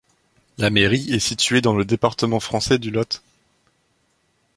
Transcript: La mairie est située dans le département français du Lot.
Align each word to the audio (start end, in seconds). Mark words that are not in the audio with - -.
La 0.57 0.71
mairie 0.71 1.13
est 1.13 1.19
située 1.19 1.61
dans 1.61 1.75
le 1.75 1.85
département 1.85 2.39
français 2.39 2.79
du 2.79 2.89
Lot. 2.89 3.21